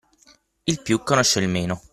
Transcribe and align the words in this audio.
Il 0.63 0.81
più 0.81 1.03
conosce 1.03 1.41
il 1.41 1.47
meno. 1.47 1.79